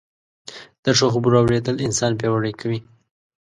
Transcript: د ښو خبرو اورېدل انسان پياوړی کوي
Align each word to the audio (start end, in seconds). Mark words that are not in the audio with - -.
د 0.83 0.85
ښو 0.97 1.07
خبرو 1.13 1.39
اورېدل 1.41 1.75
انسان 1.87 2.11
پياوړی 2.19 2.53
کوي 2.61 2.79